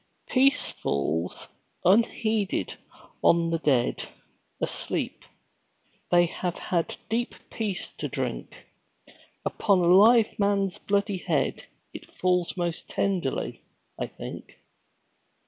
[0.27, 1.47] Peace falls
[1.85, 2.73] unheeded
[3.23, 4.03] on the dead
[4.59, 5.25] Asleep;
[6.09, 8.65] they have had deep peace to drink;
[9.45, 13.61] Upon a live man's bloody head It falls most tenderly,
[13.99, 14.57] I think.